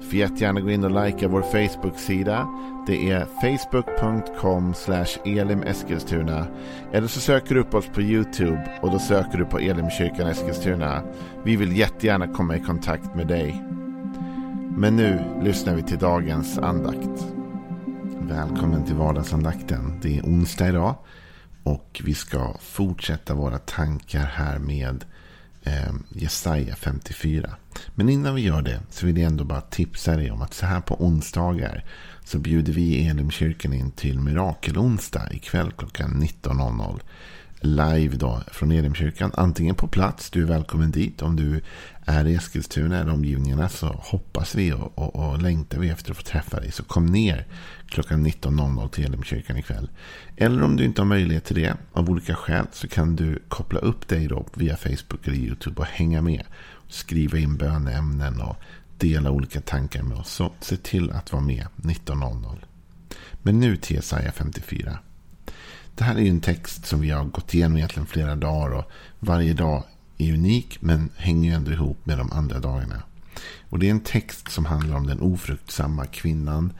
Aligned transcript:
Du 0.00 0.06
får 0.06 0.14
jättegärna 0.14 0.60
gå 0.60 0.70
in 0.70 0.84
och 0.84 1.04
likea 1.04 1.28
vår 1.28 1.42
Facebook-sida. 1.42 2.48
Det 2.86 3.10
är 3.10 3.26
facebook.com 3.40 4.74
elimeskilstuna. 5.24 6.46
Eller 6.92 7.08
så 7.08 7.20
söker 7.20 7.54
du 7.54 7.60
upp 7.60 7.74
oss 7.74 7.86
på 7.94 8.02
YouTube 8.02 8.78
och 8.82 8.90
då 8.90 8.98
söker 8.98 9.38
du 9.38 9.44
på 9.44 9.58
Elimkyrkan 9.58 10.26
Eskilstuna. 10.26 11.02
Vi 11.44 11.56
vill 11.56 11.76
jättegärna 11.76 12.26
komma 12.26 12.56
i 12.56 12.60
kontakt 12.60 13.14
med 13.14 13.26
dig. 13.26 13.64
Men 14.76 14.96
nu 14.96 15.20
lyssnar 15.42 15.74
vi 15.74 15.82
till 15.82 15.98
dagens 15.98 16.58
andakt. 16.58 17.24
Välkommen 18.20 18.84
till 18.84 18.94
vardagsandakten. 18.94 20.00
Det 20.02 20.18
är 20.18 20.22
onsdag 20.22 20.68
idag. 20.68 20.94
Och 21.62 22.00
vi 22.04 22.14
ska 22.14 22.56
fortsätta 22.60 23.34
våra 23.34 23.58
tankar 23.58 24.24
här 24.24 24.58
med 24.58 25.04
eh, 25.62 25.94
Jesaja 26.08 26.76
54. 26.76 27.50
Men 27.94 28.08
innan 28.08 28.34
vi 28.34 28.42
gör 28.42 28.62
det 28.62 28.80
så 28.90 29.06
vill 29.06 29.18
jag 29.18 29.26
ändå 29.26 29.44
bara 29.44 29.60
tipsa 29.60 30.16
dig 30.16 30.30
om 30.30 30.42
att 30.42 30.54
så 30.54 30.66
här 30.66 30.80
på 30.80 31.04
onsdagar 31.04 31.84
så 32.24 32.38
bjuder 32.38 32.72
vi 32.72 33.08
Elimkyrkan 33.08 33.72
in 33.72 33.90
till 33.90 34.20
Mirakelonsdag 34.20 35.32
ikväll 35.32 35.72
klockan 35.72 36.22
19.00 36.22 37.00
live 37.60 38.16
då 38.16 38.42
från 38.52 38.72
Elimkyrkan. 38.72 39.30
Antingen 39.34 39.74
på 39.74 39.88
plats, 39.88 40.30
du 40.30 40.42
är 40.42 40.46
välkommen 40.46 40.90
dit. 40.90 41.22
Om 41.22 41.36
du 41.36 41.60
är 42.04 42.26
i 42.26 42.34
Eskilstuna 42.34 42.98
eller 42.98 43.12
omgivningarna 43.12 43.68
så 43.68 43.86
hoppas 43.86 44.54
vi 44.54 44.72
och, 44.72 44.98
och, 44.98 45.16
och 45.16 45.42
längtar 45.42 45.78
vi 45.78 45.88
efter 45.88 46.10
att 46.10 46.16
få 46.16 46.22
träffa 46.22 46.60
dig. 46.60 46.72
Så 46.72 46.82
kom 46.82 47.06
ner 47.06 47.46
klockan 47.88 48.26
19.00 48.26 48.88
till 48.88 49.04
Elimkyrkan 49.04 49.56
ikväll. 49.56 49.88
Eller 50.36 50.62
om 50.62 50.76
du 50.76 50.84
inte 50.84 51.00
har 51.00 51.06
möjlighet 51.06 51.44
till 51.44 51.56
det 51.56 51.76
av 51.92 52.10
olika 52.10 52.34
skäl 52.34 52.66
så 52.72 52.88
kan 52.88 53.16
du 53.16 53.42
koppla 53.48 53.78
upp 53.78 54.08
dig 54.08 54.26
då 54.26 54.46
via 54.54 54.76
Facebook 54.76 55.26
eller 55.26 55.36
YouTube 55.36 55.80
och 55.80 55.86
hänga 55.86 56.22
med. 56.22 56.44
Skriva 56.88 57.38
in 57.38 57.56
böneämnen 57.56 58.40
och 58.40 58.56
dela 58.98 59.30
olika 59.30 59.60
tankar 59.60 60.02
med 60.02 60.18
oss. 60.18 60.32
Så 60.32 60.52
se 60.60 60.76
till 60.76 61.10
att 61.10 61.32
vara 61.32 61.42
med 61.42 61.66
19.00. 61.76 62.56
Men 63.42 63.60
nu 63.60 63.76
till 63.76 63.96
Jesaja 63.96 64.32
54. 64.32 64.98
Det 65.98 66.04
här 66.04 66.14
är 66.14 66.20
ju 66.20 66.28
en 66.28 66.40
text 66.40 66.86
som 66.86 67.00
vi 67.00 67.10
har 67.10 67.24
gått 67.24 67.54
igenom 67.54 67.76
egentligen 67.76 68.06
flera 68.06 68.36
dagar. 68.36 68.70
Och 68.70 68.84
varje 69.18 69.52
dag 69.52 69.84
är 70.18 70.32
unik 70.32 70.78
men 70.80 71.10
hänger 71.16 71.50
ju 71.50 71.54
ändå 71.54 71.72
ihop 71.72 72.06
med 72.06 72.18
de 72.18 72.32
andra 72.32 72.58
dagarna. 72.58 73.02
Och 73.68 73.78
det 73.78 73.86
är 73.86 73.90
en 73.90 74.00
text 74.00 74.50
som 74.50 74.64
handlar 74.64 74.96
om 74.96 75.06
den 75.06 75.20
ofruktsamma 75.20 76.06
kvinnan. 76.06 76.72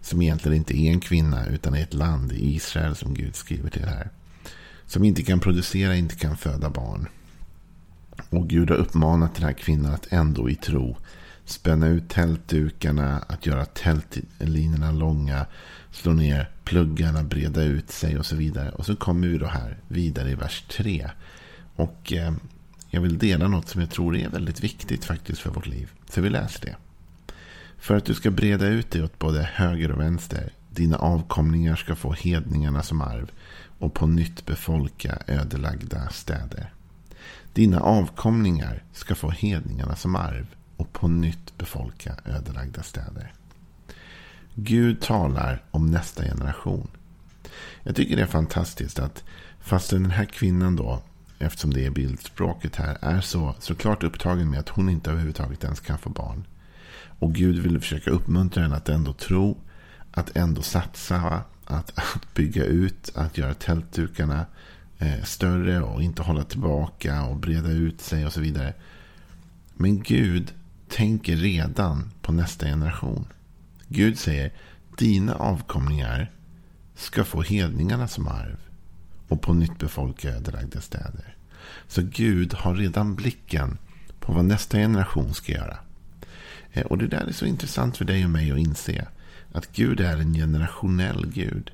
Som 0.00 0.22
egentligen 0.22 0.56
inte 0.56 0.78
är 0.78 0.90
en 0.90 1.00
kvinna 1.00 1.46
utan 1.46 1.74
är 1.74 1.82
ett 1.82 1.94
land 1.94 2.32
i 2.32 2.54
Israel 2.54 2.96
som 2.96 3.14
Gud 3.14 3.36
skriver 3.36 3.70
till 3.70 3.84
här. 3.84 4.10
Som 4.86 5.04
inte 5.04 5.22
kan 5.22 5.40
producera, 5.40 5.96
inte 5.96 6.16
kan 6.16 6.36
föda 6.36 6.70
barn. 6.70 7.08
Och 8.30 8.48
Gud 8.48 8.70
har 8.70 8.76
uppmanat 8.76 9.34
den 9.34 9.44
här 9.44 9.52
kvinnan 9.52 9.94
att 9.94 10.12
ändå 10.12 10.50
i 10.50 10.54
tro 10.54 10.96
spänna 11.46 11.86
ut 11.86 12.08
tältdukarna, 12.08 13.18
att 13.18 13.46
göra 13.46 13.64
tältlinorna 13.64 14.92
långa, 14.92 15.46
slå 15.90 16.12
ner 16.12 16.50
pluggarna, 16.64 17.22
breda 17.22 17.62
ut 17.62 17.90
sig 17.90 18.18
och 18.18 18.26
så 18.26 18.36
vidare. 18.36 18.70
Och 18.70 18.86
så 18.86 18.96
kommer 18.96 19.28
vi 19.28 19.38
då 19.38 19.46
här 19.46 19.78
vidare 19.88 20.30
i 20.30 20.34
vers 20.34 20.64
3. 20.68 21.10
Och 21.76 22.12
eh, 22.12 22.32
jag 22.90 23.00
vill 23.00 23.18
dela 23.18 23.48
något 23.48 23.68
som 23.68 23.80
jag 23.80 23.90
tror 23.90 24.16
är 24.16 24.28
väldigt 24.28 24.64
viktigt 24.64 25.04
faktiskt 25.04 25.40
för 25.40 25.50
vårt 25.50 25.66
liv. 25.66 25.90
Så 26.10 26.20
vi 26.20 26.30
läser 26.30 26.66
det. 26.66 26.76
För 27.78 27.96
att 27.96 28.04
du 28.04 28.14
ska 28.14 28.30
breda 28.30 28.66
ut 28.66 28.90
dig 28.90 29.02
åt 29.02 29.18
både 29.18 29.42
höger 29.42 29.90
och 29.90 30.00
vänster. 30.00 30.52
Dina 30.70 30.96
avkomlingar 30.96 31.76
ska 31.76 31.96
få 31.96 32.12
hedningarna 32.12 32.82
som 32.82 33.00
arv 33.00 33.30
och 33.78 33.94
på 33.94 34.06
nytt 34.06 34.46
befolka 34.46 35.18
ödelagda 35.26 36.08
städer. 36.08 36.72
Dina 37.52 37.80
avkomlingar 37.80 38.82
ska 38.92 39.14
få 39.14 39.30
hedningarna 39.30 39.96
som 39.96 40.16
arv 40.16 40.46
och 40.76 40.92
på 40.92 41.08
nytt 41.08 41.58
befolka 41.58 42.16
ödelagda 42.24 42.82
städer. 42.82 43.32
Gud 44.54 45.00
talar 45.00 45.62
om 45.70 45.90
nästa 45.90 46.22
generation. 46.22 46.88
Jag 47.82 47.96
tycker 47.96 48.16
det 48.16 48.22
är 48.22 48.26
fantastiskt 48.26 48.98
att 48.98 49.24
fast 49.60 49.90
den 49.90 50.10
här 50.10 50.24
kvinnan 50.24 50.76
då, 50.76 51.02
eftersom 51.38 51.72
det 51.72 51.86
är 51.86 51.90
bildspråket 51.90 52.76
här, 52.76 52.98
är 53.00 53.20
så 53.20 53.54
såklart 53.58 54.02
upptagen 54.02 54.50
med 54.50 54.60
att 54.60 54.68
hon 54.68 54.88
inte 54.88 55.10
överhuvudtaget 55.10 55.64
ens 55.64 55.80
kan 55.80 55.98
få 55.98 56.10
barn. 56.10 56.46
Och 57.18 57.34
Gud 57.34 57.58
vill 57.58 57.80
försöka 57.80 58.10
uppmuntra 58.10 58.62
henne 58.62 58.76
att 58.76 58.88
ändå 58.88 59.12
tro, 59.12 59.58
att 60.10 60.36
ändå 60.36 60.62
satsa, 60.62 61.42
att, 61.64 61.98
att 61.98 62.34
bygga 62.34 62.64
ut, 62.64 63.12
att 63.14 63.38
göra 63.38 63.54
tältdukarna 63.54 64.46
eh, 64.98 65.22
större 65.24 65.80
och 65.80 66.02
inte 66.02 66.22
hålla 66.22 66.44
tillbaka 66.44 67.24
och 67.24 67.36
breda 67.36 67.70
ut 67.70 68.00
sig 68.00 68.26
och 68.26 68.32
så 68.32 68.40
vidare. 68.40 68.74
Men 69.74 70.02
Gud 70.02 70.52
tänker 70.88 71.36
redan 71.36 72.10
på 72.22 72.32
nästa 72.32 72.66
generation. 72.66 73.26
Gud 73.88 74.18
säger 74.18 74.52
dina 74.98 75.34
avkomlingar 75.34 76.30
ska 76.94 77.24
få 77.24 77.42
hedningarna 77.42 78.08
som 78.08 78.28
arv 78.28 78.56
och 79.28 79.42
på 79.42 79.54
nytt 79.54 79.78
befolka 79.78 80.28
ödelagda 80.28 80.80
städer. 80.80 81.36
Så 81.88 82.02
Gud 82.02 82.54
har 82.54 82.74
redan 82.74 83.14
blicken 83.14 83.78
på 84.20 84.32
vad 84.32 84.44
nästa 84.44 84.78
generation 84.78 85.34
ska 85.34 85.52
göra. 85.52 85.76
Eh, 86.72 86.86
och 86.86 86.98
det 86.98 87.06
där 87.06 87.26
är 87.26 87.32
så 87.32 87.46
intressant 87.46 87.96
för 87.96 88.04
dig 88.04 88.24
och 88.24 88.30
mig 88.30 88.52
att 88.52 88.58
inse. 88.58 89.06
Att 89.52 89.72
Gud 89.72 90.00
är 90.00 90.16
en 90.16 90.34
generationell 90.34 91.26
Gud. 91.26 91.70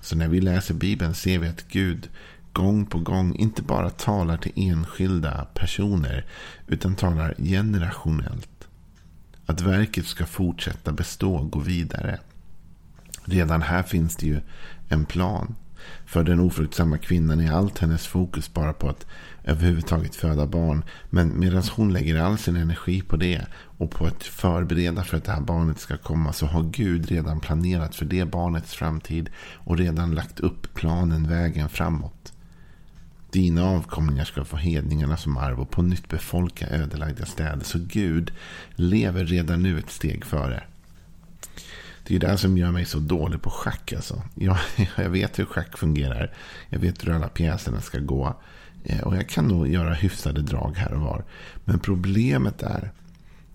Så 0.00 0.16
när 0.16 0.28
vi 0.28 0.40
läser 0.40 0.74
Bibeln 0.74 1.14
ser 1.14 1.38
vi 1.38 1.48
att 1.48 1.68
Gud 1.68 2.08
gång 2.54 2.86
på 2.86 2.98
gång 2.98 3.34
inte 3.34 3.62
bara 3.62 3.90
talar 3.90 4.36
till 4.36 4.52
enskilda 4.56 5.46
personer. 5.54 6.26
Utan 6.66 6.94
talar 6.94 7.34
generationellt. 7.38 8.68
Att 9.46 9.60
verket 9.60 10.06
ska 10.06 10.26
fortsätta 10.26 10.92
bestå 10.92 11.34
och 11.34 11.50
gå 11.50 11.58
vidare. 11.58 12.20
Redan 13.24 13.62
här 13.62 13.82
finns 13.82 14.16
det 14.16 14.26
ju 14.26 14.40
en 14.88 15.04
plan. 15.04 15.54
För 16.06 16.24
den 16.24 16.40
ofruktsamma 16.40 16.98
kvinnan 16.98 17.40
är 17.40 17.52
allt 17.52 17.78
hennes 17.78 18.06
fokus 18.06 18.52
bara 18.52 18.72
på 18.72 18.88
att 18.88 19.06
överhuvudtaget 19.44 20.14
föda 20.14 20.46
barn. 20.46 20.84
Men 21.10 21.38
medan 21.38 21.62
hon 21.76 21.92
lägger 21.92 22.20
all 22.20 22.38
sin 22.38 22.56
energi 22.56 23.02
på 23.02 23.16
det 23.16 23.46
och 23.78 23.90
på 23.90 24.06
att 24.06 24.22
förbereda 24.22 25.04
för 25.04 25.16
att 25.16 25.24
det 25.24 25.32
här 25.32 25.40
barnet 25.40 25.78
ska 25.78 25.96
komma 25.96 26.32
så 26.32 26.46
har 26.46 26.62
Gud 26.62 27.06
redan 27.06 27.40
planerat 27.40 27.94
för 27.94 28.04
det 28.04 28.24
barnets 28.24 28.74
framtid 28.74 29.30
och 29.54 29.78
redan 29.78 30.14
lagt 30.14 30.40
upp 30.40 30.74
planen, 30.74 31.28
vägen 31.28 31.68
framåt. 31.68 32.33
Dina 33.34 33.64
avkomlingar 33.64 34.24
ska 34.24 34.44
få 34.44 34.56
hedningarna 34.56 35.16
som 35.16 35.36
arv 35.36 35.60
och 35.60 35.70
på 35.70 35.82
nytt 35.82 36.08
befolka 36.08 36.66
ödelagda 36.68 37.26
städer. 37.26 37.64
Så 37.64 37.78
Gud 37.78 38.32
lever 38.74 39.24
redan 39.24 39.62
nu 39.62 39.78
ett 39.78 39.90
steg 39.90 40.24
före. 40.24 40.62
Det 42.06 42.14
är 42.14 42.18
det 42.18 42.38
som 42.38 42.58
gör 42.58 42.70
mig 42.70 42.84
så 42.84 42.98
dålig 42.98 43.42
på 43.42 43.50
schack. 43.50 43.92
Alltså. 43.92 44.22
Jag, 44.34 44.58
jag 44.96 45.10
vet 45.10 45.38
hur 45.38 45.44
schack 45.44 45.78
fungerar. 45.78 46.34
Jag 46.68 46.78
vet 46.78 47.06
hur 47.06 47.12
alla 47.12 47.28
pjäserna 47.28 47.80
ska 47.80 47.98
gå. 47.98 48.36
Eh, 48.84 49.00
och 49.00 49.16
jag 49.16 49.28
kan 49.28 49.48
nog 49.48 49.68
göra 49.68 49.94
hyfsade 49.94 50.42
drag 50.42 50.76
här 50.76 50.92
och 50.92 51.00
var. 51.00 51.24
Men 51.64 51.78
problemet 51.78 52.62
är 52.62 52.92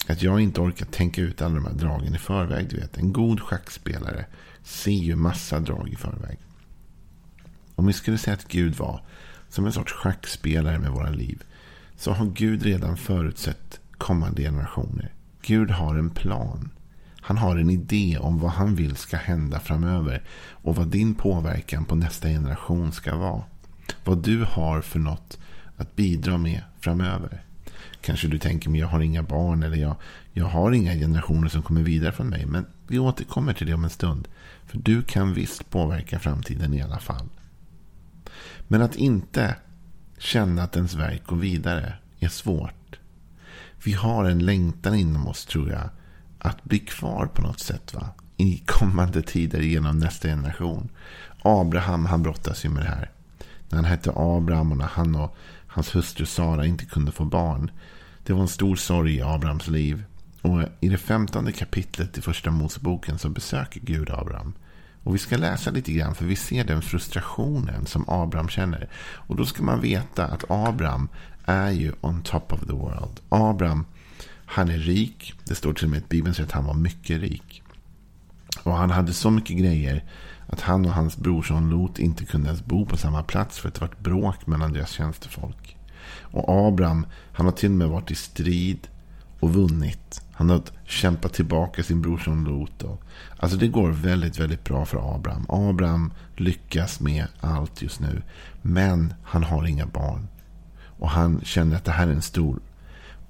att 0.08 0.22
jag 0.22 0.40
inte 0.40 0.62
orkar 0.62 0.86
tänka 0.86 1.22
ut 1.22 1.42
alla 1.42 1.56
de 1.56 1.66
här 1.66 1.74
dragen 1.74 2.16
i 2.16 2.18
förväg. 2.18 2.70
Du 2.70 2.76
vet, 2.78 2.98
en 2.98 3.14
god 3.14 3.42
schackspelare 3.42 4.26
ser 4.64 4.92
ju 4.92 5.16
massa 5.16 5.60
drag 5.60 5.90
i 5.90 5.96
förväg. 5.96 6.38
Om 7.76 7.88
vi 7.88 7.94
skulle 7.94 8.18
säga 8.18 8.34
att 8.34 8.48
Gud 8.48 8.76
var 8.76 9.02
som 9.50 9.66
en 9.66 9.72
sorts 9.72 9.94
schackspelare 9.94 10.80
med 10.80 10.92
våra 10.92 11.10
liv. 11.10 11.44
Så 11.98 12.12
har 12.12 12.26
Gud 12.26 12.64
redan 12.64 12.98
förutsett 12.98 13.80
kommande 13.98 14.42
generationer. 14.42 15.14
Gud 15.42 15.72
har 15.72 15.96
en 15.96 16.10
plan. 16.10 16.70
Han 17.22 17.38
har 17.38 17.58
en 17.58 17.70
idé 17.70 18.18
om 18.22 18.40
vad 18.40 18.52
han 18.52 18.76
vill 18.76 18.96
ska 18.96 19.18
hända 19.18 19.60
framöver. 19.60 20.24
Och 20.52 20.76
vad 20.76 20.88
din 20.88 21.16
påverkan 21.16 21.86
på 21.86 21.96
nästa 21.96 22.28
generation 22.28 22.92
ska 22.92 23.16
vara. 23.16 23.44
Vad 24.04 24.24
du 24.24 24.44
har 24.44 24.82
för 24.82 25.00
något 25.00 25.40
att 25.78 25.96
bidra 25.96 26.38
med 26.38 26.62
framöver. 26.80 27.44
Kanske 28.02 28.28
du 28.28 28.38
tänker, 28.38 28.70
men 28.70 28.80
jag 28.80 28.88
har 28.88 29.02
inga 29.02 29.24
barn 29.24 29.64
eller 29.64 29.78
jag, 29.78 29.96
jag 30.34 30.46
har 30.46 30.72
inga 30.72 30.94
generationer 30.94 31.50
som 31.50 31.62
kommer 31.62 31.82
vidare 31.82 32.12
från 32.12 32.30
mig. 32.30 32.46
Men 32.46 32.66
vi 32.88 33.00
återkommer 33.00 33.54
till 33.54 33.68
det 33.68 33.74
om 33.74 33.84
en 33.84 33.90
stund. 33.90 34.28
För 34.66 34.78
du 34.78 35.02
kan 35.02 35.34
visst 35.34 35.70
påverka 35.70 36.20
framtiden 36.20 36.74
i 36.74 36.82
alla 36.82 37.00
fall. 37.00 37.30
Men 38.72 38.82
att 38.82 38.96
inte 38.96 39.56
känna 40.18 40.64
att 40.64 40.76
ens 40.76 40.94
verk 40.94 41.26
går 41.26 41.36
vidare 41.36 41.94
är 42.20 42.30
svårt. 42.30 43.00
Vi 43.84 43.94
har 43.94 44.26
en 44.26 44.46
längtan 44.46 44.96
inom 44.96 45.28
oss 45.28 45.46
tror 45.46 45.70
jag. 45.70 45.90
Att 46.40 46.64
bli 46.64 46.80
kvar 46.80 47.26
på 47.26 47.42
något 47.42 47.60
sätt 47.60 47.94
va? 47.94 48.10
I 48.38 48.64
kommande 48.66 49.22
tider 49.22 49.60
genom 49.60 49.98
nästa 49.98 50.28
generation. 50.28 50.90
Abraham 51.42 52.06
han 52.06 52.24
brottas 52.24 52.66
ju 52.66 52.70
med 52.70 52.84
det 52.84 52.90
här. 52.90 53.12
När 53.70 53.76
han 53.76 53.86
hette 53.86 54.12
Abraham 54.16 54.72
och 54.72 54.78
när 54.78 54.86
han 54.86 55.16
och 55.16 55.38
hans 55.68 55.96
hustru 55.96 56.26
Sara 56.26 56.66
inte 56.66 56.86
kunde 56.86 57.12
få 57.12 57.26
barn. 57.26 57.72
Det 58.24 58.34
var 58.34 58.42
en 58.42 58.48
stor 58.48 58.76
sorg 58.76 59.16
i 59.16 59.22
Abrahams 59.22 59.68
liv. 59.68 60.04
Och 60.42 60.64
i 60.80 60.90
det 60.90 60.98
femtonde 60.98 61.52
kapitlet 61.52 62.18
i 62.18 62.22
första 62.22 62.52
Moseboken 62.52 63.20
så 63.20 63.30
besöker 63.30 63.80
Gud 63.80 64.10
Abraham. 64.10 64.54
Och 65.10 65.16
vi 65.16 65.20
ska 65.20 65.38
läsa 65.38 65.72
lite 65.72 65.92
grann 65.92 66.16
för 66.16 66.26
vi 66.26 66.36
ser 66.36 66.64
den 66.64 66.82
frustrationen 66.82 67.86
som 67.86 68.06
Abraham 68.08 68.50
känner. 68.50 68.90
Och 69.16 69.36
då 69.36 69.46
ska 69.46 69.64
man 69.64 69.82
veta 69.82 70.26
att 70.26 70.44
Abraham 70.50 71.10
är 71.46 71.72
ju 71.72 71.94
on 72.02 72.22
top 72.22 72.54
of 72.54 72.60
the 72.60 72.74
world. 72.74 73.20
Abraham, 73.30 73.86
han 74.46 74.70
är 74.70 74.78
rik. 74.78 75.34
Det 75.44 75.56
står 75.56 75.74
till 75.74 75.86
och 75.86 75.90
med 75.90 76.00
i 76.00 76.06
Bibeln 76.10 76.36
att 76.44 76.52
han 76.52 76.66
var 76.66 76.74
mycket 76.74 77.22
rik. 77.22 77.64
Och 78.64 78.74
han 78.74 78.92
hade 78.92 79.14
så 79.14 79.32
mycket 79.32 79.58
grejer 79.58 80.04
att 80.48 80.62
han 80.62 80.86
och 80.86 80.94
hans 80.94 81.18
brorson 81.18 81.70
Lot 81.70 82.00
inte 82.00 82.26
kunde 82.26 82.48
ens 82.48 82.66
bo 82.66 82.86
på 82.86 82.98
samma 82.98 83.24
plats 83.24 83.60
för 83.60 83.68
att 83.68 83.74
det 83.74 83.82
var 83.82 83.88
ett 83.88 84.00
bråk 84.00 84.48
mellan 84.48 84.74
deras 84.74 84.92
tjänstefolk. 84.92 85.78
Och 86.22 86.68
Abraham, 86.68 87.06
han 87.32 87.46
har 87.46 87.54
till 87.54 87.72
och 87.72 87.78
med 87.78 87.90
varit 87.90 88.12
i 88.12 88.16
strid 88.16 88.88
och 89.40 89.54
vunnit. 89.54 90.22
Han 90.32 90.50
har 90.50 90.62
kämpat 90.86 91.34
tillbaka 91.34 91.84
sin 91.84 92.02
brorson 92.02 92.44
Lot. 92.44 92.84
Alltså 93.38 93.58
det 93.58 93.68
går 93.68 93.90
väldigt, 93.90 94.40
väldigt 94.40 94.64
bra 94.64 94.86
för 94.86 95.16
Abraham. 95.16 95.46
Abraham 95.50 96.14
lyckas 96.36 97.00
med 97.00 97.28
allt 97.40 97.82
just 97.82 98.00
nu. 98.00 98.22
Men 98.62 99.14
han 99.24 99.44
har 99.44 99.66
inga 99.66 99.86
barn. 99.86 100.28
Och 101.00 101.10
han 101.10 101.42
känner 101.44 101.76
att 101.76 101.86
det 101.86 101.92
här 101.92 102.08
är 102.08 102.12
en 102.12 102.22
stor 102.22 102.60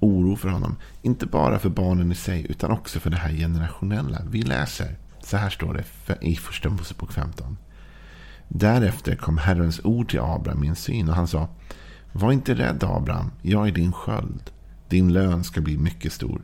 oro 0.00 0.36
för 0.36 0.48
honom. 0.48 0.76
Inte 1.02 1.26
bara 1.26 1.58
för 1.58 1.68
barnen 1.68 2.12
i 2.12 2.14
sig, 2.14 2.46
utan 2.48 2.70
också 2.70 3.00
för 3.00 3.10
det 3.10 3.16
här 3.16 3.32
generationella. 3.32 4.22
Vi 4.30 4.42
läser, 4.42 4.96
så 5.22 5.36
här 5.36 5.50
står 5.50 5.74
det 5.74 6.16
i 6.26 6.36
första 6.36 6.68
Mosebok 6.68 7.12
15. 7.12 7.56
Därefter 8.48 9.16
kom 9.16 9.38
Herrens 9.38 9.80
ord 9.84 10.10
till 10.10 10.20
Abraham 10.20 10.64
i 10.64 10.68
en 10.68 10.76
syn 10.76 11.08
och 11.08 11.14
han 11.14 11.28
sa 11.28 11.48
Var 12.12 12.32
inte 12.32 12.54
rädd 12.54 12.84
Abraham, 12.84 13.30
jag 13.42 13.68
är 13.68 13.72
din 13.72 13.92
sköld. 13.92 14.50
Din 14.90 15.12
lön 15.12 15.44
ska 15.44 15.60
bli 15.60 15.78
mycket 15.78 16.12
stor. 16.12 16.42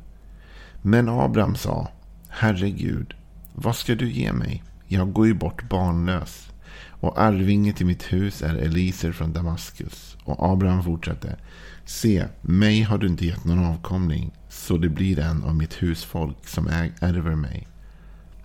Men 0.82 1.08
Abraham 1.08 1.56
sa 1.56 1.88
Herregud, 2.28 3.14
vad 3.54 3.76
ska 3.76 3.94
du 3.94 4.10
ge 4.10 4.32
mig? 4.32 4.62
Jag 4.86 5.12
går 5.12 5.26
ju 5.26 5.34
bort 5.34 5.68
barnlös. 5.68 6.50
Och 6.88 7.20
arvinge 7.20 7.72
till 7.72 7.86
mitt 7.86 8.12
hus 8.12 8.42
är 8.42 8.54
Eliser 8.54 9.12
från 9.12 9.32
Damaskus. 9.32 10.16
Och 10.24 10.52
Abraham 10.52 10.82
fortsatte. 10.82 11.36
Se, 11.84 12.26
mig 12.42 12.82
har 12.82 12.98
du 12.98 13.06
inte 13.06 13.26
gett 13.26 13.44
någon 13.44 13.64
avkomling. 13.64 14.32
Så 14.48 14.78
det 14.78 14.88
blir 14.88 15.18
en 15.18 15.44
av 15.44 15.54
mitt 15.54 15.82
husfolk 15.82 16.48
som 16.48 16.66
ärver 17.00 17.34
mig. 17.34 17.68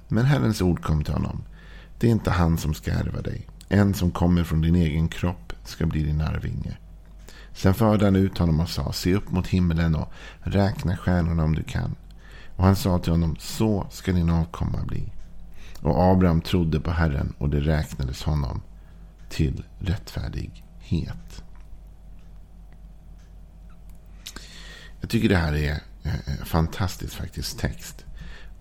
Men 0.08 0.26
Herrens 0.26 0.62
ord 0.62 0.82
kom 0.82 1.04
till 1.04 1.14
honom. 1.14 1.44
Det 2.00 2.08
är 2.08 2.12
inte 2.12 2.32
han 2.32 2.58
som 2.58 2.74
ska 2.74 2.92
ärva 2.92 3.22
dig. 3.22 3.48
En 3.70 3.94
som 3.94 4.12
kommer 4.12 4.44
från 4.44 4.62
din 4.62 4.76
egen 4.76 5.08
kropp 5.08 5.54
ska 5.64 5.86
bli 5.86 6.04
din 6.04 6.22
arvinge. 6.22 6.78
Sen 7.54 7.74
förde 7.74 8.06
han 8.06 8.16
ut 8.16 8.38
honom 8.38 8.60
och 8.60 8.70
sa, 8.70 8.92
se 8.92 9.16
upp 9.16 9.32
mot 9.32 9.48
himlen 9.48 9.96
och 9.96 10.14
räkna 10.40 10.98
stjärnorna 10.98 11.44
om 11.44 11.56
du 11.56 11.64
kan. 11.64 11.96
Och 12.56 12.64
han 12.64 12.76
sa 12.76 13.00
till 13.00 13.12
honom, 13.12 13.36
så 13.40 13.88
ska 13.90 14.12
din 14.12 14.30
avkomma 14.30 14.86
bli. 14.86 15.12
Och 15.82 16.04
Abraham 16.12 16.42
trodde 16.42 16.80
på 16.80 16.92
Herren 16.92 17.34
och 17.38 17.50
det 17.50 17.60
räknades 17.60 18.24
honom 18.24 18.62
till 19.30 19.64
rättfärdighet. 19.80 21.44
Jag 25.02 25.10
tycker 25.10 25.30
det 25.30 25.36
här 25.36 25.54
är 25.56 25.80
en 26.26 26.46
fantastiskt 26.46 27.14
faktiskt 27.14 27.60
text. 27.60 28.06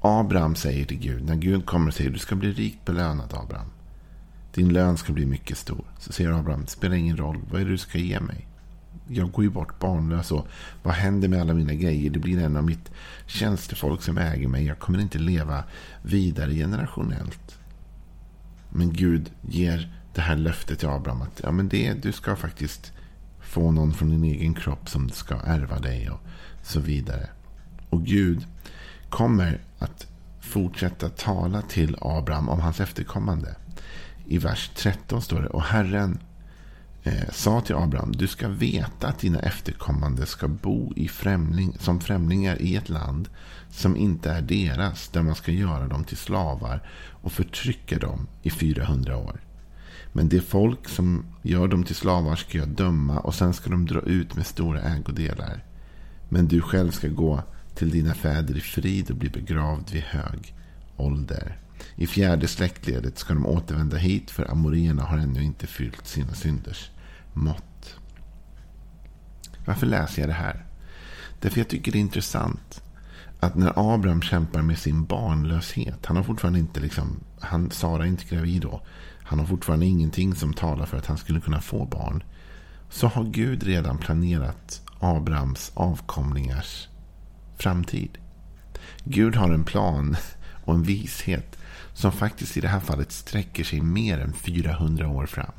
Abraham 0.01 0.55
säger 0.55 0.85
till 0.85 0.99
Gud, 0.99 1.25
när 1.25 1.37
Gud 1.37 1.67
kommer 1.67 1.89
och 1.89 1.95
säger 1.95 2.11
du 2.11 2.19
ska 2.19 2.37
bli 2.37 2.53
rikt 2.53 2.85
belönad 2.85 3.35
Abraham. 3.35 3.71
Din 4.55 4.73
lön 4.73 4.97
ska 4.97 5.13
bli 5.13 5.27
mycket 5.27 5.59
stor. 5.59 5.85
Så 5.99 6.13
säger 6.13 6.31
Abraham, 6.33 6.61
det 6.61 6.71
spelar 6.71 6.97
ingen 6.97 7.17
roll, 7.17 7.41
vad 7.51 7.61
är 7.61 7.65
det 7.65 7.71
du 7.71 7.79
ska 7.79 7.99
ge 7.99 8.21
mig? 8.21 8.47
Jag 9.13 9.33
går 9.33 9.45
ju 9.45 9.51
bort 9.51 9.79
barnlös 9.79 10.33
och 10.33 10.47
vad 10.83 10.95
händer 10.95 11.29
med 11.29 11.41
alla 11.41 11.55
mina 11.55 11.75
grejer? 11.75 12.11
Det 12.11 12.19
blir 12.19 12.39
en 12.39 12.57
av 12.57 12.65
mitt 12.65 12.91
tjänstefolk 13.27 14.03
som 14.03 14.19
äger 14.19 14.49
mig. 14.49 14.67
Jag 14.67 14.79
kommer 14.79 14.99
inte 14.99 15.19
leva 15.19 15.65
vidare 16.03 16.55
generationellt. 16.55 17.59
Men 18.71 18.93
Gud 18.93 19.31
ger 19.43 19.95
det 20.15 20.21
här 20.21 20.37
löftet 20.37 20.79
till 20.79 20.89
Abraham 20.89 21.23
att 21.23 21.41
ja, 21.43 21.51
men 21.53 21.69
det, 21.69 22.03
du 22.03 22.13
ska 22.13 22.37
faktiskt 22.37 22.93
få 23.41 23.71
någon 23.71 23.95
från 23.95 24.11
din 24.11 24.25
egen 24.25 24.55
kropp 24.55 24.89
som 24.89 25.11
ska 25.11 25.35
ärva 25.35 25.79
dig 25.79 26.11
och 26.11 26.21
så 26.63 26.81
vidare. 26.81 27.29
Och 27.91 28.07
Gud 28.07 28.47
kommer 29.09 29.61
att 29.79 30.07
fortsätta 30.41 31.09
tala 31.09 31.63
till 31.63 31.97
Abraham 32.01 32.49
om 32.49 32.61
hans 32.61 32.81
efterkommande. 32.81 33.55
I 34.27 34.39
vers 34.39 34.71
13 34.75 35.23
står 35.23 35.41
det. 35.41 35.49
Och 35.49 35.63
Herren 35.63 36.19
eh, 37.03 37.31
sa 37.33 37.61
till 37.61 37.75
Abraham. 37.75 38.13
Du 38.13 38.27
ska 38.27 38.49
veta 38.49 39.09
att 39.09 39.19
dina 39.19 39.39
efterkommande 39.39 40.27
ska 40.27 40.49
bo 40.49 40.93
i 40.97 41.09
främling, 41.09 41.77
som 41.79 42.01
främlingar 42.01 42.63
i 42.63 42.77
ett 42.77 42.89
land 42.89 43.29
som 43.71 43.97
inte 43.97 44.31
är 44.31 44.43
deras. 44.43 45.09
Där 45.09 45.23
man 45.23 45.35
ska 45.35 45.53
göra 45.53 45.87
dem 45.87 46.05
till 46.05 46.17
slavar 46.17 46.83
och 47.23 47.33
förtrycka 47.33 47.99
dem 47.99 48.27
i 48.43 48.51
400 48.51 49.17
år. 49.17 49.41
Men 50.13 50.29
det 50.29 50.41
folk 50.41 50.89
som 50.89 51.25
gör 51.43 51.69
dem 51.69 51.85
till 51.85 51.95
slavar 51.95 52.37
ska 52.37 52.59
jag 52.59 52.69
döma 52.69 53.19
och 53.19 53.35
sen 53.35 53.55
ska 53.55 53.71
de 53.71 53.87
dra 53.87 54.01
ut 54.01 54.37
med 54.37 54.47
stora 54.47 54.81
ägodelar. 54.83 55.65
Men 56.29 56.49
du 56.49 56.61
själv 56.61 56.91
ska 56.91 57.09
gå 57.09 57.43
till 57.75 57.91
dina 57.91 58.15
fäder 58.15 58.57
i 58.57 58.61
frid 58.61 59.11
och 59.11 59.17
bli 59.17 59.29
begravd 59.29 59.91
vid 59.91 60.03
hög 60.03 60.55
ålder. 60.97 61.57
I 62.01 62.07
fjärde 62.07 62.49
släktledet 62.49 63.19
ska 63.19 63.35
de 63.35 63.47
återvända 63.47 63.97
hit 63.97 64.31
för 64.31 64.51
amorierna 64.51 65.03
har 65.03 65.19
ännu 65.19 65.43
inte 65.43 65.67
fyllt 65.67 66.07
sina 66.07 66.35
synders 66.35 66.91
mått. 67.33 67.97
Varför 69.67 69.87
läser 69.87 70.23
jag 70.23 70.29
det 70.29 70.35
här? 70.35 70.65
Därför 71.41 71.59
jag 71.59 71.69
tycker 71.69 71.93
det 71.93 71.99
är 71.99 72.01
intressant 72.01 72.83
att 73.41 73.55
när 73.55 73.95
Abraham 73.95 74.23
kämpar 74.23 74.63
med 74.63 74.79
sin 74.79 75.05
barnlöshet. 75.05 76.07
Han 76.07 76.17
har 76.17 76.25
fortfarande 76.25 76.59
inte 76.59 76.81
liksom, 76.81 77.21
han, 77.41 77.71
Sara 77.71 78.03
är 78.03 78.09
inte 78.09 78.35
gravid 78.35 78.63
då. 78.63 78.83
Han 79.23 79.39
har 79.39 79.47
fortfarande 79.47 79.87
ingenting 79.87 80.35
som 80.35 80.55
talar 80.55 80.87
för 80.87 80.97
att 80.97 81.07
han 81.07 81.19
skulle 81.19 81.41
kunna 81.41 81.61
få 81.61 81.85
barn. 81.85 82.23
Så 82.91 83.07
har 83.07 83.25
Gud 83.25 83.63
redan 83.63 83.99
planerat 83.99 84.83
Abrahams 84.99 85.73
avkomlingars 85.75 86.89
framtid. 87.59 88.19
Gud 89.05 89.37
har 89.37 89.51
en 89.51 89.65
plan 89.65 90.17
och 90.65 90.75
en 90.75 90.83
vishet 90.83 91.57
som 91.93 92.13
faktiskt 92.13 92.57
i 92.57 92.61
det 92.61 92.69
här 92.69 92.81
fallet 92.81 93.13
sträcker 93.13 93.65
sig 93.65 93.81
mer 93.81 94.19
än 94.19 94.33
400 94.33 95.09
år 95.09 95.27
fram. 95.27 95.53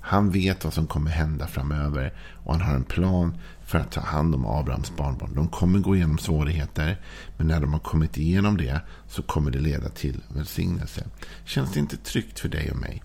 Han 0.00 0.30
vet 0.30 0.64
vad 0.64 0.72
som 0.72 0.86
kommer 0.86 1.10
hända 1.10 1.46
framöver 1.46 2.14
och 2.44 2.52
han 2.52 2.62
har 2.62 2.74
en 2.74 2.84
plan 2.84 3.38
för 3.60 3.78
att 3.78 3.92
ta 3.92 4.00
hand 4.00 4.34
om 4.34 4.46
Abrahams 4.46 4.96
barnbarn. 4.96 5.34
De 5.34 5.48
kommer 5.48 5.78
gå 5.78 5.96
igenom 5.96 6.18
svårigheter 6.18 7.00
men 7.36 7.46
när 7.46 7.60
de 7.60 7.72
har 7.72 7.80
kommit 7.80 8.18
igenom 8.18 8.56
det 8.56 8.80
så 9.08 9.22
kommer 9.22 9.50
det 9.50 9.58
leda 9.58 9.88
till 9.88 10.20
välsignelse. 10.28 11.06
Känns 11.44 11.72
det 11.72 11.80
inte 11.80 11.96
tryggt 11.96 12.40
för 12.40 12.48
dig 12.48 12.70
och 12.70 12.76
mig 12.76 13.02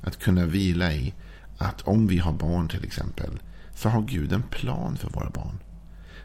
att 0.00 0.18
kunna 0.18 0.46
vila 0.46 0.92
i 0.92 1.14
att 1.58 1.82
om 1.82 2.06
vi 2.06 2.18
har 2.18 2.32
barn 2.32 2.68
till 2.68 2.84
exempel 2.84 3.40
så 3.74 3.88
har 3.88 4.02
Gud 4.02 4.32
en 4.32 4.42
plan 4.42 4.96
för 4.96 5.10
våra 5.10 5.30
barn. 5.30 5.58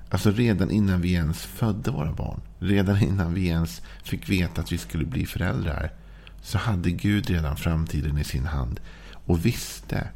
Alltså 0.09 0.31
redan 0.31 0.71
innan 0.71 1.01
vi 1.01 1.13
ens 1.13 1.45
födde 1.45 1.91
våra 1.91 2.13
barn. 2.13 2.41
Redan 2.59 3.03
innan 3.03 3.33
vi 3.33 3.47
ens 3.47 3.81
fick 4.03 4.29
veta 4.29 4.61
att 4.61 4.71
vi 4.71 4.77
skulle 4.77 5.05
bli 5.05 5.25
föräldrar. 5.25 5.93
Så 6.41 6.57
hade 6.57 6.91
Gud 6.91 7.29
redan 7.29 7.57
framtiden 7.57 8.17
i 8.17 8.23
sin 8.23 8.45
hand. 8.45 8.79
Och 9.25 9.45
visste 9.45 10.07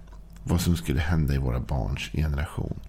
vad 0.44 0.62
som 0.62 0.78
skulle 0.78 1.00
hända 1.00 1.34
i 1.34 1.38
våra 1.38 1.60
barns 1.60 2.10
generation. 2.14 2.80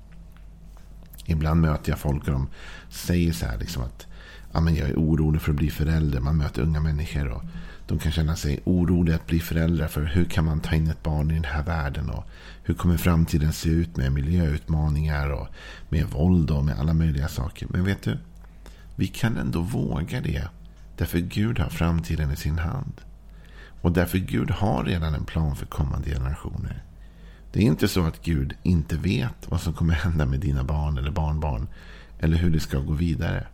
Ibland 1.24 1.60
möter 1.60 1.90
jag 1.92 1.98
folk 1.98 2.24
och 2.24 2.32
de 2.32 2.48
säger 2.88 3.32
så 3.32 3.46
här 3.46 3.58
liksom 3.58 3.82
att 3.82 4.06
ja, 4.52 4.60
men 4.60 4.74
jag 4.74 4.88
är 4.88 4.94
orolig 4.94 5.42
för 5.42 5.50
att 5.50 5.56
bli 5.56 5.70
förälder. 5.70 6.20
Man 6.20 6.36
möter 6.36 6.62
unga 6.62 6.80
människor 6.80 7.28
och 7.28 7.42
de 7.86 7.98
kan 7.98 8.12
känna 8.12 8.36
sig 8.36 8.60
oroliga 8.64 9.16
att 9.16 9.26
bli 9.26 9.40
föräldrar. 9.40 9.88
För 9.88 10.02
hur 10.02 10.24
kan 10.24 10.44
man 10.44 10.60
ta 10.60 10.74
in 10.74 10.90
ett 10.90 11.02
barn 11.02 11.30
i 11.30 11.34
den 11.34 11.44
här 11.44 11.62
världen? 11.62 12.10
Och 12.10 12.24
hur 12.62 12.74
kommer 12.74 12.96
framtiden 12.96 13.52
se 13.52 13.68
ut 13.68 13.96
med 13.96 14.12
miljöutmaningar 14.12 15.30
och 15.30 15.48
med 15.88 16.06
våld 16.06 16.50
och 16.50 16.64
med 16.64 16.78
alla 16.78 16.94
möjliga 16.94 17.28
saker? 17.28 17.66
Men 17.70 17.84
vet 17.84 18.02
du? 18.02 18.18
Vi 18.96 19.06
kan 19.06 19.36
ändå 19.36 19.60
våga 19.60 20.20
det. 20.20 20.48
Därför 20.96 21.18
Gud 21.18 21.58
har 21.58 21.68
framtiden 21.68 22.30
i 22.30 22.36
sin 22.36 22.58
hand. 22.58 23.00
Och 23.80 23.92
därför 23.92 24.18
Gud 24.18 24.50
har 24.50 24.84
redan 24.84 25.14
en 25.14 25.24
plan 25.24 25.56
för 25.56 25.66
kommande 25.66 26.10
generationer. 26.10 26.82
Det 27.52 27.60
är 27.60 27.64
inte 27.64 27.88
så 27.88 28.04
att 28.04 28.24
Gud 28.24 28.54
inte 28.62 28.96
vet 28.96 29.50
vad 29.50 29.60
som 29.60 29.72
kommer 29.72 29.94
hända 29.94 30.26
med 30.26 30.40
dina 30.40 30.64
barn 30.64 30.98
eller 30.98 31.10
barnbarn. 31.10 31.68
Eller 32.18 32.36
hur 32.36 32.50
det 32.50 32.60
ska 32.60 32.78
gå 32.78 32.92
vidare. 32.92 33.46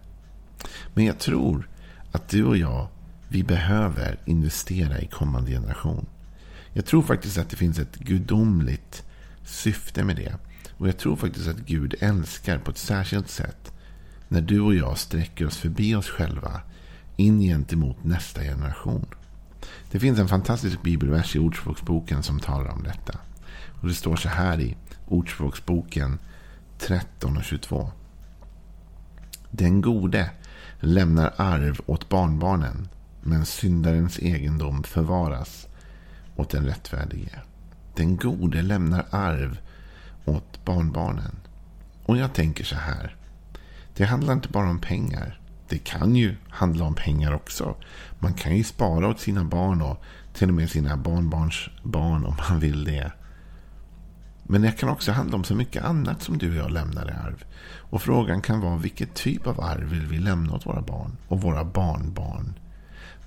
Men 0.95 1.05
jag 1.05 1.19
tror 1.19 1.69
att 2.13 2.29
du 2.29 2.45
och 2.45 2.57
jag, 2.57 2.89
vi 3.29 3.43
behöver 3.43 4.19
investera 4.25 5.01
i 5.01 5.07
kommande 5.07 5.51
generation. 5.51 6.07
Jag 6.73 6.87
tror 6.87 7.03
faktiskt 7.03 7.39
att 7.39 7.51
det 7.51 7.57
finns 7.57 7.79
ett 7.79 7.97
gudomligt 7.97 9.05
syfte 9.45 10.05
med 10.05 10.17
det. 10.17 10.35
Och 10.77 10.89
jag 10.89 10.99
tror 10.99 11.17
faktiskt 11.17 11.49
att 11.49 11.59
Gud 11.59 11.95
älskar 12.01 12.59
på 12.59 12.71
ett 12.71 12.79
särskilt 12.79 13.29
sätt 13.29 13.73
när 14.29 14.41
du 14.41 14.61
och 14.61 14.75
jag 14.75 14.99
sträcker 14.99 15.47
oss 15.47 15.57
förbi 15.57 15.95
oss 15.95 16.09
själva 16.09 16.61
in 17.17 17.41
gentemot 17.41 18.05
nästa 18.05 18.43
generation. 18.43 19.07
Det 19.91 20.01
finns 20.01 20.19
en 20.19 20.29
fantastisk 20.29 20.83
bibelvers 20.83 21.37
i 21.37 21.39
Ordspråksboken 21.39 22.23
som 22.23 22.41
talar 22.41 22.71
om 22.71 22.83
detta. 22.83 23.19
Och 23.81 23.89
det 23.89 23.95
står 23.95 24.17
så 24.17 24.29
här 24.29 24.61
i 24.61 24.77
Ordspråksboken 25.09 26.19
13 26.79 27.37
och 27.37 27.45
22. 27.45 27.91
Den 29.51 29.81
gode 29.81 30.31
lämnar 30.81 31.35
arv 31.37 31.81
åt 31.87 32.09
barnbarnen, 32.09 32.89
men 33.23 33.47
syndarens 33.47 34.19
egendom 34.19 34.83
förvaras 34.83 35.67
åt 36.37 36.51
den 36.51 36.67
rättfärdige. 36.67 37.41
Den 37.95 38.17
gode 38.17 38.63
lämnar 38.63 39.07
arv 39.11 39.59
åt 40.25 40.65
barnbarnen. 40.65 41.37
Och 42.05 42.17
jag 42.17 42.35
tänker 42.35 42.65
så 42.65 42.77
här. 42.77 43.18
Det 43.99 44.05
handlar 44.05 44.33
inte 44.33 44.49
bara 44.49 44.71
om 44.71 44.79
pengar. 44.79 45.41
Det 45.69 45.79
kan 45.79 46.17
ju 46.17 46.37
handla 46.49 46.85
om 46.85 46.95
pengar 46.95 47.33
också. 47.33 47.75
Man 48.19 48.35
kan 48.35 48.57
ju 48.57 48.65
spara 48.65 49.09
åt 49.09 49.21
sina 49.21 49.45
barn 49.45 49.83
och 49.83 50.03
till 50.35 50.49
och 50.49 50.55
med 50.55 50.71
sina 50.71 50.97
barnbarns 50.97 51.69
barn 51.83 52.25
om 52.25 52.35
man 52.51 52.61
vill 52.61 52.85
det. 52.85 53.13
Men 54.43 54.63
det 54.63 54.73
kan 54.73 54.89
också 54.89 55.13
handla 55.13 55.37
om 55.37 55.45
så 55.45 55.55
mycket 55.55 55.85
annat 55.85 56.23
som 56.23 56.39
du 56.39 56.51
och 56.51 56.57
jag 56.57 56.71
lämnar 56.71 57.09
i 57.09 57.13
arv. 57.13 57.45
Och 57.77 58.03
frågan 58.03 58.43
kan 58.43 58.61
vara 58.61 58.77
vilket 58.77 59.15
typ 59.15 59.47
av 59.47 59.61
arv 59.61 59.89
vill 59.91 60.07
vi 60.07 60.19
lämna 60.19 60.55
åt 60.55 60.67
våra 60.67 60.83
barn 60.83 61.17
och 61.29 61.43
våra 61.43 61.65
barnbarn? 61.65 62.55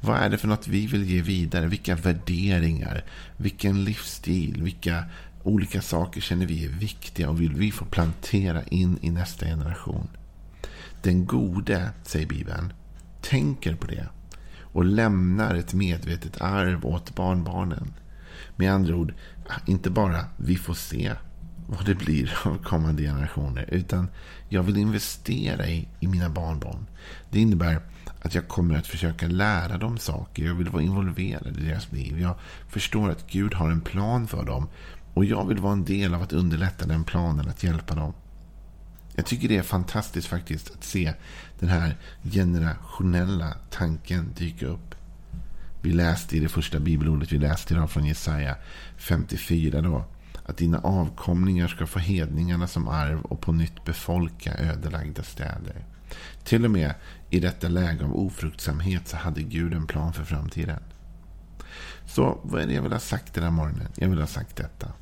Vad 0.02 0.18
är 0.18 0.30
det 0.30 0.38
för 0.38 0.48
något 0.48 0.68
vi 0.68 0.88
vill 0.88 1.04
ge 1.04 1.22
vidare? 1.22 1.68
Vilka 1.68 1.96
värderingar? 1.96 3.04
Vilken 3.38 3.84
livsstil? 3.84 4.64
Vilka 4.64 5.04
olika 5.44 5.82
saker 5.82 6.22
känner 6.22 6.46
vi 6.46 6.66
är 6.66 6.70
viktiga 6.70 7.30
och 7.30 7.42
vill 7.42 7.54
vi 7.54 7.72
få 7.72 7.86
plantera 7.86 8.64
in 8.64 8.98
i 9.02 9.12
nästa 9.12 9.46
generation? 9.46 10.08
Den 11.02 11.26
gode, 11.26 11.90
säger 12.04 12.28
Bibeln, 12.28 12.74
tänker 13.22 13.76
på 13.76 13.88
det 13.88 14.08
och 14.62 14.86
lämnar 14.86 15.56
ett 15.56 15.74
medvetet 15.74 16.42
arv 16.42 16.86
åt 16.86 17.16
barnbarnen. 17.16 17.94
Med 18.56 18.74
andra 18.74 18.96
ord, 18.96 19.14
inte 19.66 19.90
bara 19.90 20.26
vi 20.38 20.56
får 20.56 20.74
se 20.74 21.16
vad 21.68 21.86
det 21.86 21.96
blir 21.96 22.38
av 22.44 22.58
kommande 22.64 23.04
generationer. 23.04 23.66
Utan 23.72 24.08
jag 24.50 24.64
vill 24.64 24.78
investera 24.78 25.68
i, 25.68 25.88
i 26.00 26.08
mina 26.08 26.30
barnbarn. 26.30 26.86
Det 27.30 27.40
innebär 27.40 27.82
att 28.22 28.36
jag 28.36 28.48
kommer 28.48 28.78
att 28.78 28.88
försöka 28.88 29.28
lära 29.28 29.78
dem 29.78 29.98
saker. 29.98 30.46
Jag 30.46 30.56
vill 30.56 30.70
vara 30.70 30.84
involverad 30.84 31.58
i 31.58 31.66
deras 31.66 31.92
liv. 31.92 32.20
Jag 32.20 32.36
förstår 32.68 33.10
att 33.10 33.28
Gud 33.28 33.54
har 33.54 33.72
en 33.72 33.82
plan 33.82 34.28
för 34.28 34.46
dem. 34.46 34.68
Och 35.14 35.26
jag 35.26 35.48
vill 35.48 35.58
vara 35.58 35.74
en 35.74 35.86
del 35.86 36.14
av 36.14 36.22
att 36.22 36.34
underlätta 36.34 36.86
den 36.86 37.04
planen, 37.04 37.50
att 37.50 37.64
hjälpa 37.64 37.96
dem. 37.96 38.14
Jag 39.16 39.26
tycker 39.26 39.48
det 39.48 39.58
är 39.58 39.62
fantastiskt 39.62 40.28
faktiskt 40.28 40.72
att 40.72 40.84
se 40.84 41.14
den 41.60 41.70
här 41.70 41.98
generationella 42.24 43.56
tanken 43.70 44.34
dyka 44.38 44.66
upp. 44.66 44.96
Vi 45.82 45.94
läste 45.94 46.38
i 46.38 46.40
det 46.40 46.50
första 46.50 46.80
bibelordet 46.80 47.32
vi 47.32 47.38
läste 47.38 47.74
idag 47.74 47.92
från 47.92 48.06
Jesaja 48.06 48.56
54 48.98 49.82
då. 49.82 50.06
Att 50.46 50.58
dina 50.58 50.80
avkomlingar 50.80 51.68
ska 51.68 51.88
få 51.88 52.00
hedningarna 52.00 52.68
som 52.68 52.88
arv 52.88 53.22
och 53.22 53.42
på 53.42 53.52
nytt 53.52 53.86
befolka 53.86 54.54
ödelagda 54.54 55.24
städer. 55.24 55.86
Till 56.44 56.66
och 56.66 56.72
med 56.72 56.94
i 57.30 57.40
detta 57.40 57.68
läge 57.68 58.06
av 58.06 58.16
ofruktsamhet 58.16 59.08
så 59.08 59.18
hade 59.18 59.42
Gud 59.42 59.74
en 59.74 59.88
plan 59.88 60.14
för 60.14 60.24
framtiden. 60.24 60.84
Så 62.06 62.40
vad 62.44 62.62
är 62.62 62.68
det 62.68 62.74
jag 62.74 62.82
vill 62.82 62.92
ha 62.92 63.00
sagt 63.00 63.34
den 63.34 63.44
här 63.44 63.52
morgonen? 63.52 63.88
Jag 63.96 64.10
vill 64.10 64.20
ha 64.20 64.28
sagt 64.28 64.56
detta. 64.56 64.94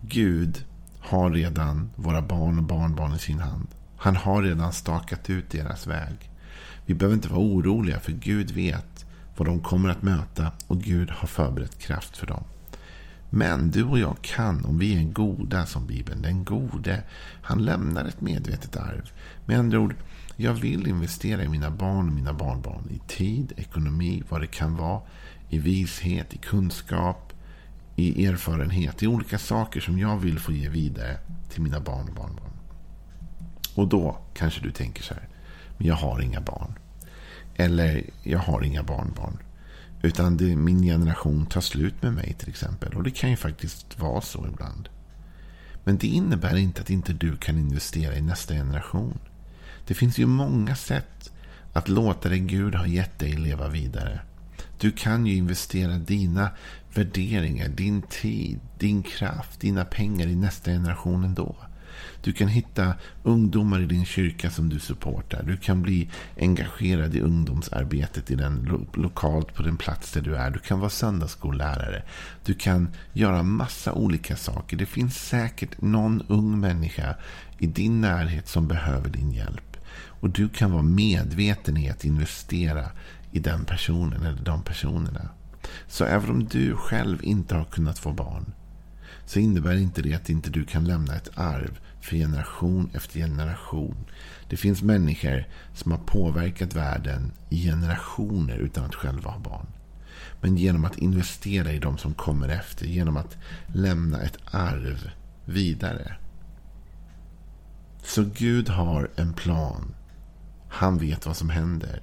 Gud 0.00 0.64
har 1.00 1.30
redan 1.30 1.90
våra 1.96 2.22
barn 2.22 2.58
och 2.58 2.64
barnbarn 2.64 3.14
i 3.14 3.18
sin 3.18 3.38
hand. 3.38 3.68
Han 3.96 4.16
har 4.16 4.42
redan 4.42 4.72
stakat 4.72 5.30
ut 5.30 5.50
deras 5.50 5.86
väg. 5.86 6.30
Vi 6.86 6.94
behöver 6.94 7.14
inte 7.14 7.28
vara 7.28 7.40
oroliga 7.40 8.00
för 8.00 8.12
Gud 8.12 8.50
vet 8.50 9.06
vad 9.36 9.48
de 9.48 9.60
kommer 9.60 9.88
att 9.88 10.02
möta 10.02 10.52
och 10.66 10.82
Gud 10.82 11.10
har 11.10 11.28
förberett 11.28 11.78
kraft 11.78 12.16
för 12.16 12.26
dem. 12.26 12.44
Men 13.30 13.70
du 13.70 13.84
och 13.84 13.98
jag 13.98 14.16
kan, 14.22 14.64
om 14.64 14.78
vi 14.78 14.98
är 14.98 15.04
goda 15.04 15.66
som 15.66 15.86
Bibeln, 15.86 16.22
den 16.22 16.44
gode, 16.44 17.02
han 17.42 17.64
lämnar 17.64 18.04
ett 18.04 18.20
medvetet 18.20 18.76
arv. 18.76 19.10
Med 19.46 19.58
andra 19.58 19.78
ord, 19.78 19.94
jag 20.36 20.54
vill 20.54 20.86
investera 20.86 21.44
i 21.44 21.48
mina 21.48 21.70
barn 21.70 22.08
och 22.08 22.14
mina 22.14 22.32
barnbarn. 22.32 22.90
I 22.90 22.98
tid, 23.06 23.52
ekonomi, 23.56 24.22
vad 24.28 24.40
det 24.40 24.46
kan 24.46 24.76
vara. 24.76 25.00
I 25.48 25.58
vishet, 25.58 26.34
i 26.34 26.38
kunskap, 26.38 27.27
i 27.98 28.26
erfarenhet. 28.26 29.02
I 29.02 29.06
olika 29.06 29.38
saker 29.38 29.80
som 29.80 29.98
jag 29.98 30.18
vill 30.18 30.38
få 30.38 30.52
ge 30.52 30.68
vidare 30.68 31.18
till 31.48 31.62
mina 31.62 31.80
barn 31.80 32.08
och 32.08 32.14
barnbarn. 32.14 32.52
Och 33.74 33.88
då 33.88 34.18
kanske 34.34 34.60
du 34.60 34.70
tänker 34.70 35.02
så 35.02 35.14
här. 35.14 35.28
Men 35.76 35.86
jag 35.86 35.94
har 35.94 36.20
inga 36.20 36.40
barn. 36.40 36.74
Eller 37.56 38.04
jag 38.22 38.38
har 38.38 38.62
inga 38.62 38.82
barnbarn. 38.82 39.38
Utan 40.02 40.36
det, 40.36 40.56
min 40.56 40.82
generation 40.82 41.46
tar 41.46 41.60
slut 41.60 42.02
med 42.02 42.12
mig 42.12 42.36
till 42.38 42.48
exempel. 42.48 42.94
Och 42.94 43.02
det 43.02 43.10
kan 43.10 43.30
ju 43.30 43.36
faktiskt 43.36 43.98
vara 43.98 44.20
så 44.20 44.46
ibland. 44.46 44.88
Men 45.84 45.98
det 45.98 46.06
innebär 46.06 46.56
inte 46.56 46.80
att 46.80 46.90
inte 46.90 47.12
du 47.12 47.36
kan 47.36 47.58
investera 47.58 48.16
i 48.16 48.20
nästa 48.20 48.54
generation. 48.54 49.18
Det 49.86 49.94
finns 49.94 50.18
ju 50.18 50.26
många 50.26 50.76
sätt 50.76 51.32
att 51.72 51.88
låta 51.88 52.28
det 52.28 52.38
Gud 52.38 52.74
har 52.74 52.86
gett 52.86 53.18
dig 53.18 53.32
leva 53.32 53.68
vidare. 53.68 54.20
Du 54.80 54.92
kan 54.92 55.26
ju 55.26 55.34
investera 55.34 55.98
dina 55.98 56.50
värderingar, 56.98 57.68
din 57.68 58.02
tid, 58.02 58.60
din 58.78 59.02
kraft, 59.02 59.60
dina 59.60 59.84
pengar 59.84 60.26
i 60.26 60.36
nästa 60.36 60.70
generation 60.70 61.24
ändå. 61.24 61.56
Du 62.22 62.32
kan 62.32 62.48
hitta 62.48 62.94
ungdomar 63.22 63.80
i 63.80 63.86
din 63.86 64.04
kyrka 64.04 64.50
som 64.50 64.68
du 64.68 64.78
supportar. 64.78 65.42
Du 65.42 65.56
kan 65.56 65.82
bli 65.82 66.08
engagerad 66.36 67.14
i 67.14 67.20
ungdomsarbetet 67.20 68.30
i 68.30 68.34
den, 68.34 68.62
lo 68.62 68.86
lokalt 69.02 69.54
på 69.54 69.62
den 69.62 69.76
plats 69.76 70.12
där 70.12 70.20
du 70.20 70.36
är. 70.36 70.50
Du 70.50 70.58
kan 70.58 70.80
vara 70.80 70.90
söndagsskollärare. 70.90 72.02
Du 72.44 72.54
kan 72.54 72.88
göra 73.12 73.42
massa 73.42 73.92
olika 73.92 74.36
saker. 74.36 74.76
Det 74.76 74.86
finns 74.86 75.28
säkert 75.28 75.80
någon 75.80 76.22
ung 76.28 76.60
människa 76.60 77.14
i 77.58 77.66
din 77.66 78.00
närhet 78.00 78.48
som 78.48 78.68
behöver 78.68 79.08
din 79.08 79.30
hjälp. 79.30 79.76
Och 80.20 80.30
du 80.30 80.48
kan 80.48 80.72
vara 80.72 80.82
medveten 80.82 81.76
i 81.76 81.90
att 81.90 82.04
investera 82.04 82.90
i 83.32 83.38
den 83.38 83.64
personen 83.64 84.22
eller 84.22 84.42
de 84.42 84.62
personerna. 84.62 85.28
Så 85.86 86.04
även 86.04 86.30
om 86.30 86.44
du 86.44 86.76
själv 86.76 87.24
inte 87.24 87.54
har 87.54 87.64
kunnat 87.64 87.98
få 87.98 88.12
barn 88.12 88.52
så 89.28 89.38
innebär 89.38 89.76
inte 89.76 90.02
det 90.02 90.14
att 90.14 90.30
inte 90.30 90.50
du 90.50 90.64
kan 90.64 90.84
lämna 90.84 91.14
ett 91.16 91.30
arv 91.34 91.78
för 92.00 92.16
generation 92.16 92.90
efter 92.94 93.20
generation. 93.20 93.96
Det 94.48 94.56
finns 94.56 94.82
människor 94.82 95.44
som 95.74 95.92
har 95.92 95.98
påverkat 95.98 96.74
världen 96.74 97.32
i 97.48 97.64
generationer 97.64 98.56
utan 98.56 98.84
att 98.84 98.94
själva 98.94 99.30
ha 99.30 99.38
barn. 99.38 99.66
Men 100.40 100.56
genom 100.56 100.84
att 100.84 100.98
investera 100.98 101.72
i 101.72 101.78
de 101.78 101.98
som 101.98 102.14
kommer 102.14 102.48
efter, 102.48 102.86
genom 102.86 103.16
att 103.16 103.36
lämna 103.66 104.20
ett 104.20 104.38
arv 104.50 105.10
vidare. 105.44 106.16
Så 108.02 108.24
Gud 108.34 108.68
har 108.68 109.10
en 109.16 109.32
plan. 109.32 109.94
Han 110.68 110.98
vet 110.98 111.26
vad 111.26 111.36
som 111.36 111.50
händer. 111.50 112.02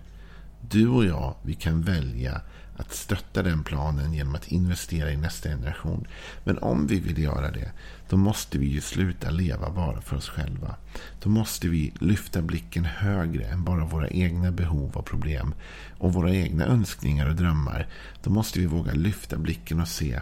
Du 0.62 0.88
och 0.88 1.06
jag, 1.06 1.36
vi 1.42 1.54
kan 1.54 1.82
välja 1.82 2.42
att 2.76 2.94
stötta 2.94 3.44
den 3.44 3.64
planen 3.64 4.14
genom 4.14 4.36
att 4.36 4.48
investera 4.48 5.12
i 5.12 5.18
nästa 5.18 5.50
generation. 5.50 6.08
Men 6.44 6.58
om 6.58 6.88
vi 6.88 7.00
vill 7.00 7.18
göra 7.18 7.52
det, 7.52 7.72
då 8.10 8.18
måste 8.18 8.58
vi 8.58 8.66
ju 8.66 8.82
sluta 8.82 9.30
leva 9.30 9.70
bara 9.70 10.02
för 10.02 10.16
oss 10.16 10.30
själva. 10.30 10.76
Då 11.24 11.30
måste 11.30 11.68
vi 11.68 11.94
lyfta 12.00 12.42
blicken 12.42 12.86
högre 12.86 13.46
än 13.46 13.64
bara 13.64 13.86
våra 13.86 14.10
egna 14.10 14.52
behov 14.52 14.92
och 14.94 15.06
problem 15.06 15.54
och 15.98 16.14
våra 16.14 16.36
egna 16.36 16.66
önskningar 16.66 17.30
och 17.30 17.36
drömmar. 17.36 17.88
Då 18.24 18.30
måste 18.30 18.60
vi 18.60 18.66
våga 18.66 18.94
lyfta 18.94 19.38
blicken 19.38 19.80
och 19.80 19.88
se 19.88 20.22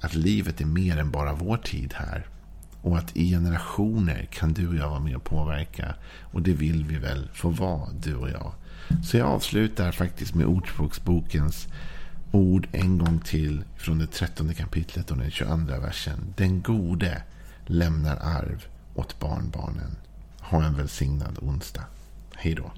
att 0.00 0.14
livet 0.14 0.60
är 0.60 0.66
mer 0.66 0.96
än 0.96 1.10
bara 1.10 1.34
vår 1.34 1.56
tid 1.56 1.94
här. 1.96 2.26
Och 2.82 2.98
att 2.98 3.16
i 3.16 3.30
generationer 3.30 4.28
kan 4.32 4.52
du 4.52 4.68
och 4.68 4.74
jag 4.74 4.90
vara 4.90 5.00
med 5.00 5.16
och 5.16 5.24
påverka. 5.24 5.94
Och 6.20 6.42
det 6.42 6.52
vill 6.52 6.84
vi 6.84 6.98
väl 6.98 7.28
få 7.34 7.48
vara, 7.48 7.90
du 7.92 8.14
och 8.14 8.30
jag. 8.30 8.52
Så 9.04 9.16
jag 9.16 9.28
avslutar 9.28 9.92
faktiskt 9.92 10.34
med 10.34 10.46
Ordspråksbokens 10.46 11.68
ord 12.32 12.68
en 12.72 12.98
gång 12.98 13.20
till 13.20 13.64
från 13.76 13.98
det 13.98 14.06
trettonde 14.06 14.54
kapitlet 14.54 15.10
och 15.10 15.16
den 15.16 15.30
22 15.30 15.56
versen. 15.80 16.34
Den 16.36 16.62
gode 16.62 17.22
lämnar 17.66 18.16
arv 18.16 18.64
åt 18.94 19.18
barnbarnen. 19.18 19.96
Ha 20.40 20.64
en 20.64 20.76
välsignad 20.76 21.38
onsdag. 21.42 21.84
Hej 22.34 22.54
då. 22.54 22.72